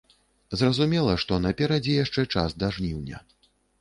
[0.61, 3.23] Зразумела, што наперадзе яшчэ час да жніўня.